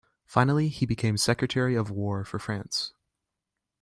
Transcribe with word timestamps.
Finally 0.25 0.67
he 0.69 0.87
became 0.87 1.15
Secretary 1.15 1.75
of 1.75 1.91
War 1.91 2.25
for 2.25 2.39
France. 2.39 2.93